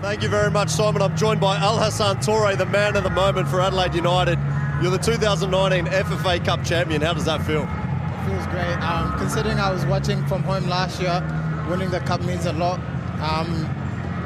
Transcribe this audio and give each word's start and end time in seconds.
Thank 0.00 0.22
you 0.22 0.30
very 0.30 0.50
much, 0.50 0.70
Simon. 0.70 1.02
I'm 1.02 1.14
joined 1.14 1.42
by 1.42 1.58
Al 1.58 1.76
Hassan 1.76 2.16
Toure, 2.20 2.56
the 2.56 2.64
man 2.64 2.96
of 2.96 3.04
the 3.04 3.10
moment 3.10 3.46
for 3.48 3.60
Adelaide 3.60 3.94
United. 3.94 4.38
You're 4.80 4.90
the 4.90 4.96
2019 4.96 5.92
FFA 5.92 6.42
Cup 6.42 6.64
champion. 6.64 7.02
How 7.02 7.12
does 7.12 7.26
that 7.26 7.42
feel? 7.42 7.64
It 7.64 8.26
feels 8.26 8.46
great. 8.46 8.82
Um, 8.82 9.18
considering 9.18 9.58
I 9.58 9.70
was 9.70 9.84
watching 9.84 10.24
from 10.26 10.42
home 10.42 10.66
last 10.68 11.02
year, 11.02 11.22
winning 11.68 11.90
the 11.90 12.00
cup 12.00 12.22
means 12.22 12.46
a 12.46 12.54
lot. 12.54 12.80
Um, 13.20 13.68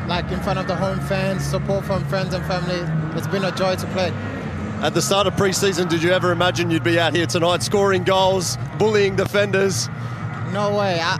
like 0.07 0.31
in 0.31 0.41
front 0.43 0.61
of 0.61 0.69
the 0.69 0.77
home 0.77 1.01
fans, 1.01 1.45
support 1.45 1.85
from 1.85 2.05
friends 2.05 2.35
and 2.35 2.47
family. 2.47 2.79
It's 3.19 3.27
been 3.27 3.45
a 3.45 3.51
joy 3.51 3.75
to 3.75 3.87
play. 3.89 4.13
At 4.81 4.95
the 4.95 5.03
start 5.03 5.27
of 5.27 5.37
pre-season, 5.37 5.89
did 5.89 6.05
you 6.05 6.13
ever 6.13 6.31
imagine 6.31 6.71
you'd 6.71 6.85
be 6.85 7.01
out 7.01 7.17
here 7.17 7.27
tonight 7.27 7.65
scoring 7.65 8.05
goals, 8.05 8.59
bullying 8.79 9.17
defenders? 9.17 9.89
No 10.53 10.73
way. 10.79 11.01
I, 11.03 11.19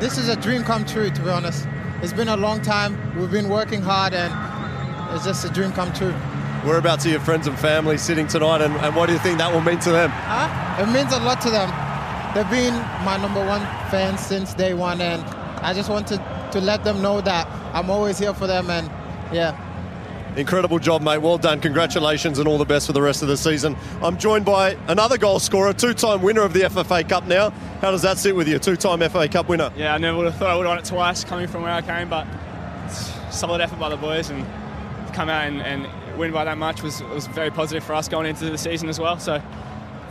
this 0.00 0.18
is 0.18 0.28
a 0.28 0.34
dream 0.34 0.64
come 0.64 0.84
true, 0.84 1.08
to 1.08 1.22
be 1.22 1.30
honest. 1.30 1.68
It's 2.02 2.12
been 2.12 2.28
a 2.28 2.36
long 2.36 2.60
time. 2.60 2.96
We've 3.18 3.30
been 3.30 3.48
working 3.48 3.80
hard, 3.80 4.12
and 4.12 4.32
it's 5.14 5.24
just 5.24 5.44
a 5.44 5.48
dream 5.48 5.72
come 5.72 5.92
true. 5.94 6.12
Whereabouts 6.12 6.66
are 6.66 6.78
about 6.78 6.96
to 6.96 7.02
see 7.02 7.10
your 7.12 7.20
friends 7.20 7.46
and 7.46 7.58
family 7.58 7.96
sitting 7.96 8.26
tonight, 8.26 8.60
and, 8.60 8.74
and 8.76 8.94
what 8.94 9.06
do 9.06 9.12
you 9.12 9.18
think 9.18 9.38
that 9.38 9.52
will 9.52 9.62
mean 9.62 9.78
to 9.80 9.90
them? 9.92 10.10
Huh? 10.10 10.82
It 10.82 10.92
means 10.92 11.12
a 11.12 11.20
lot 11.20 11.40
to 11.42 11.50
them. 11.50 11.70
They've 12.34 12.50
been 12.50 12.74
my 13.04 13.16
number 13.16 13.44
one 13.46 13.62
fans 13.90 14.20
since 14.20 14.52
day 14.52 14.74
one, 14.74 15.00
and 15.00 15.22
I 15.64 15.72
just 15.72 15.88
wanted 15.88 16.20
to 16.52 16.60
let 16.60 16.84
them 16.84 17.00
know 17.00 17.20
that 17.22 17.48
I'm 17.72 17.88
always 17.88 18.18
here 18.18 18.34
for 18.34 18.46
them, 18.46 18.68
and 18.68 18.90
yeah. 19.32 19.65
Incredible 20.36 20.78
job, 20.78 21.00
mate. 21.00 21.18
Well 21.18 21.38
done. 21.38 21.60
Congratulations 21.60 22.38
and 22.38 22.46
all 22.46 22.58
the 22.58 22.64
best 22.66 22.86
for 22.86 22.92
the 22.92 23.00
rest 23.00 23.22
of 23.22 23.28
the 23.28 23.38
season. 23.38 23.74
I'm 24.02 24.18
joined 24.18 24.44
by 24.44 24.76
another 24.86 25.16
goal 25.16 25.38
scorer, 25.38 25.72
two 25.72 25.94
time 25.94 26.20
winner 26.20 26.42
of 26.42 26.52
the 26.52 26.60
FFA 26.60 27.08
Cup 27.08 27.26
now. 27.26 27.50
How 27.80 27.90
does 27.90 28.02
that 28.02 28.18
sit 28.18 28.36
with 28.36 28.46
you? 28.46 28.58
Two 28.58 28.76
time 28.76 29.00
FA 29.08 29.28
Cup 29.28 29.48
winner. 29.48 29.72
Yeah, 29.76 29.94
I 29.94 29.98
never 29.98 30.18
would 30.18 30.26
have 30.26 30.36
thought 30.36 30.50
I 30.50 30.56
would 30.56 30.66
have 30.66 30.72
won 30.72 30.78
it 30.78 30.84
twice 30.84 31.24
coming 31.24 31.46
from 31.46 31.62
where 31.62 31.72
I 31.72 31.80
came, 31.80 32.10
but 32.10 32.26
solid 33.30 33.62
effort 33.62 33.78
by 33.78 33.88
the 33.88 33.96
boys 33.96 34.28
and 34.28 34.46
come 35.14 35.30
out 35.30 35.46
and, 35.46 35.62
and 35.62 36.18
win 36.18 36.32
by 36.32 36.44
that 36.44 36.58
much 36.58 36.82
was, 36.82 37.02
was 37.04 37.26
very 37.28 37.50
positive 37.50 37.82
for 37.82 37.94
us 37.94 38.06
going 38.06 38.26
into 38.26 38.50
the 38.50 38.58
season 38.58 38.90
as 38.90 39.00
well. 39.00 39.18
So 39.18 39.40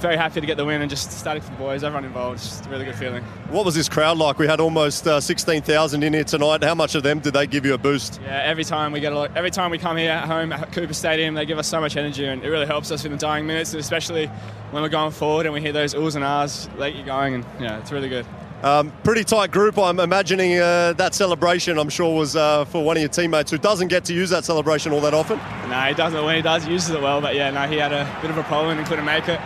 very 0.06 0.18
happy 0.18 0.40
to 0.40 0.46
get 0.46 0.56
the 0.56 0.64
win 0.64 0.82
and 0.82 0.90
just 0.90 1.12
static 1.12 1.42
for 1.42 1.50
the 1.50 1.58
boys, 1.58 1.84
everyone 1.84 2.06
involved. 2.06 2.36
It's 2.36 2.48
just 2.48 2.68
a 2.68 2.70
really 2.70 2.86
good 2.86 2.94
feeling. 2.94 3.24
What 3.50 3.66
was 3.66 3.74
this 3.74 3.90
crowd 3.90 4.20
like? 4.20 4.38
We 4.38 4.46
had 4.46 4.60
almost 4.60 5.08
uh, 5.08 5.20
16,000 5.20 6.04
in 6.04 6.14
here 6.14 6.24
tonight. 6.24 6.64
How 6.64 6.76
much 6.76 6.94
of 6.94 7.02
them 7.02 7.18
did 7.18 7.34
they 7.34 7.48
give 7.48 7.66
you 7.66 7.74
a 7.74 7.78
boost? 7.80 8.22
Yeah, 8.24 8.44
every 8.46 8.64
time 8.64 8.92
we 8.92 9.00
get 9.00 9.14
a 9.14 9.16
lot, 9.16 9.36
every 9.36 9.50
time 9.50 9.72
we 9.72 9.80
come 9.80 9.98
here 9.98 10.12
at 10.12 10.26
home 10.26 10.52
at 10.54 10.72
Cooper 10.72 10.94
Stadium, 10.94 11.34
they 11.34 11.48
give 11.48 11.58
us 11.58 11.68
so 11.68 11.82
much 11.82 11.98
energy 11.98 12.24
and 12.28 12.44
it 12.44 12.50
really 12.50 12.68
helps 12.68 12.92
us 12.92 13.04
in 13.04 13.14
the 13.14 13.18
dying 13.18 13.48
minutes, 13.48 13.74
especially 13.74 14.28
when 14.70 14.84
we're 14.84 14.90
going 14.90 15.12
forward 15.12 15.48
and 15.48 15.56
we 15.56 15.60
hear 15.60 15.74
those 15.74 15.96
oohs 15.96 16.14
and 16.14 16.24
ahs, 16.24 16.70
they 16.78 16.92
get 16.94 17.08
going, 17.08 17.34
and 17.34 17.46
yeah, 17.60 17.80
it's 17.80 17.92
really 17.92 18.10
good. 18.10 18.28
Um, 18.62 18.94
pretty 19.04 19.24
tight 19.24 19.50
group. 19.50 19.78
I'm 19.80 20.00
imagining 20.00 20.60
uh, 20.60 20.94
that 20.94 21.16
celebration. 21.16 21.80
I'm 21.80 21.90
sure 21.90 22.16
was 22.16 22.36
uh, 22.36 22.66
for 22.66 22.84
one 22.84 22.96
of 22.96 23.02
your 23.02 23.10
teammates 23.10 23.50
who 23.50 23.58
doesn't 23.58 23.88
get 23.88 24.06
to 24.06 24.14
use 24.14 24.30
that 24.30 24.46
celebration 24.46 24.92
all 24.92 25.02
that 25.02 25.16
often. 25.16 25.40
No, 25.70 25.80
he 25.82 25.96
doesn't. 25.96 26.24
When 26.24 26.36
he 26.36 26.42
does, 26.44 26.64
he 26.64 26.72
uses 26.72 26.92
it 26.92 27.02
well. 27.02 27.22
But 27.22 27.34
yeah, 27.34 27.50
no, 27.50 27.68
he 27.68 27.78
had 27.78 27.92
a 27.92 28.20
bit 28.22 28.30
of 28.30 28.38
a 28.38 28.44
problem 28.44 28.78
and 28.78 28.88
couldn't 28.88 29.06
make 29.06 29.28
it. 29.30 29.40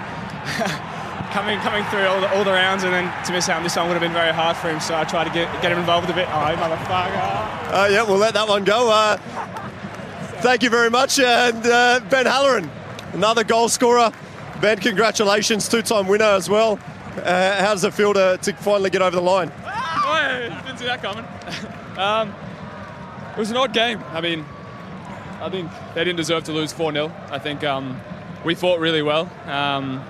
coming 1.31 1.59
coming 1.59 1.83
through 1.85 2.07
all 2.07 2.21
the, 2.21 2.35
all 2.35 2.43
the 2.43 2.51
rounds 2.51 2.83
and 2.83 2.93
then 2.93 3.25
to 3.25 3.31
miss 3.31 3.47
out 3.49 3.57
on 3.57 3.63
this 3.63 3.75
one 3.75 3.87
would 3.87 3.93
have 3.93 4.01
been 4.01 4.13
very 4.13 4.33
hard 4.33 4.57
for 4.57 4.69
him. 4.69 4.79
So 4.79 4.95
I 4.95 5.03
tried 5.03 5.25
to 5.25 5.33
get 5.33 5.49
get 5.61 5.71
him 5.71 5.79
involved 5.79 6.09
a 6.09 6.13
bit. 6.13 6.27
Oh, 6.27 6.55
motherfucker! 6.55 7.73
Uh, 7.73 7.87
yeah, 7.91 8.03
we'll 8.03 8.17
let 8.17 8.33
that 8.33 8.47
one 8.47 8.63
go. 8.63 8.89
Uh, 8.91 9.17
thank 10.41 10.63
you 10.63 10.69
very 10.69 10.89
much, 10.89 11.19
and 11.19 11.65
uh, 11.65 11.99
Ben 12.09 12.25
Halloran, 12.25 12.69
another 13.13 13.43
goal 13.43 13.69
scorer. 13.69 14.11
Ben, 14.61 14.77
congratulations, 14.77 15.69
two-time 15.69 16.07
winner 16.07 16.25
as 16.25 16.49
well. 16.49 16.79
Uh, 17.15 17.61
how 17.61 17.73
does 17.73 17.85
it 17.85 17.93
feel 17.93 18.13
to, 18.13 18.37
to 18.41 18.53
finally 18.53 18.89
get 18.89 19.01
over 19.01 19.15
the 19.15 19.21
line? 19.21 19.51
Oh, 19.65 20.61
didn't 20.65 20.77
see 20.77 20.85
that 20.85 21.01
coming. 21.01 21.25
um, 21.97 22.33
it 23.31 23.37
was 23.37 23.51
an 23.51 23.57
odd 23.57 23.73
game. 23.73 24.03
I 24.09 24.19
mean, 24.19 24.43
I 25.39 25.49
think 25.49 25.71
they 25.93 26.03
didn't 26.03 26.17
deserve 26.17 26.43
to 26.45 26.51
lose 26.51 26.73
4 26.73 26.91
0. 26.91 27.11
I 27.31 27.39
think 27.39 27.63
um, 27.63 27.99
we 28.43 28.53
fought 28.53 28.79
really 28.79 29.01
well. 29.01 29.31
Um, 29.45 30.03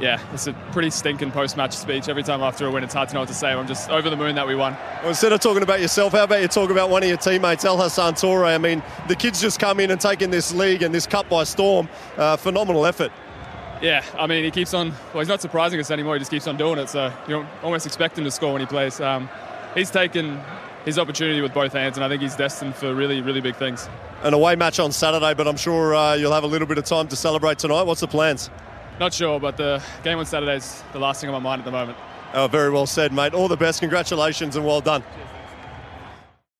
yeah, 0.00 0.20
it's 0.32 0.46
a 0.46 0.52
pretty 0.72 0.90
stinking 0.90 1.32
post-match 1.32 1.72
speech. 1.72 2.08
Every 2.08 2.22
time 2.22 2.42
after 2.42 2.66
a 2.66 2.70
win, 2.70 2.84
it's 2.84 2.94
hard 2.94 3.08
to 3.08 3.14
know 3.14 3.20
what 3.20 3.28
to 3.28 3.34
say. 3.34 3.52
I'm 3.52 3.66
just 3.66 3.88
over 3.90 4.10
the 4.10 4.16
moon 4.16 4.34
that 4.34 4.46
we 4.46 4.54
won. 4.54 4.76
Well, 5.00 5.08
instead 5.08 5.32
of 5.32 5.40
talking 5.40 5.62
about 5.62 5.80
yourself, 5.80 6.12
how 6.12 6.24
about 6.24 6.42
you 6.42 6.48
talk 6.48 6.70
about 6.70 6.90
one 6.90 7.02
of 7.02 7.08
your 7.08 7.18
teammates, 7.18 7.64
Al 7.64 7.78
Hassan 7.78 8.14
Toure? 8.14 8.46
I 8.46 8.58
mean, 8.58 8.82
the 9.08 9.16
kids 9.16 9.40
just 9.40 9.58
come 9.58 9.80
in 9.80 9.90
and 9.90 10.00
taken 10.00 10.30
this 10.30 10.52
league 10.52 10.82
and 10.82 10.94
this 10.94 11.06
cup 11.06 11.28
by 11.28 11.44
storm. 11.44 11.88
Uh, 12.16 12.36
phenomenal 12.36 12.84
effort. 12.84 13.12
Yeah, 13.82 14.04
I 14.18 14.26
mean, 14.26 14.44
he 14.44 14.50
keeps 14.50 14.72
on. 14.74 14.90
Well, 15.12 15.20
he's 15.20 15.28
not 15.28 15.40
surprising 15.40 15.78
us 15.80 15.90
anymore. 15.90 16.14
He 16.14 16.20
just 16.20 16.30
keeps 16.30 16.46
on 16.46 16.56
doing 16.56 16.78
it. 16.78 16.88
So 16.88 17.12
you 17.28 17.46
almost 17.62 17.86
expect 17.86 18.18
him 18.18 18.24
to 18.24 18.30
score 18.30 18.52
when 18.52 18.60
he 18.60 18.66
plays. 18.66 19.00
Um, 19.00 19.28
he's 19.74 19.90
taken 19.90 20.40
his 20.84 20.98
opportunity 20.98 21.40
with 21.40 21.52
both 21.52 21.72
hands, 21.72 21.96
and 21.96 22.04
I 22.04 22.08
think 22.08 22.22
he's 22.22 22.36
destined 22.36 22.74
for 22.74 22.94
really, 22.94 23.20
really 23.20 23.40
big 23.40 23.56
things. 23.56 23.88
An 24.22 24.32
away 24.32 24.56
match 24.56 24.78
on 24.78 24.92
Saturday, 24.92 25.34
but 25.34 25.46
I'm 25.46 25.56
sure 25.56 25.94
uh, 25.94 26.14
you'll 26.14 26.32
have 26.32 26.44
a 26.44 26.46
little 26.46 26.66
bit 26.66 26.78
of 26.78 26.84
time 26.84 27.08
to 27.08 27.16
celebrate 27.16 27.58
tonight. 27.58 27.82
What's 27.82 28.00
the 28.00 28.06
plans? 28.06 28.50
Not 28.98 29.12
sure, 29.12 29.38
but 29.38 29.56
the 29.56 29.82
game 30.02 30.18
on 30.18 30.26
Saturday 30.26 30.56
is 30.56 30.82
the 30.92 30.98
last 30.98 31.20
thing 31.20 31.28
on 31.28 31.34
my 31.42 31.50
mind 31.50 31.60
at 31.60 31.64
the 31.66 31.70
moment. 31.70 31.98
Oh, 32.32 32.48
very 32.48 32.70
well 32.70 32.86
said, 32.86 33.12
mate. 33.12 33.34
All 33.34 33.48
the 33.48 33.56
best. 33.56 33.80
Congratulations 33.80 34.56
and 34.56 34.64
well 34.64 34.80
done. 34.80 35.02
Cheers. 35.02 35.28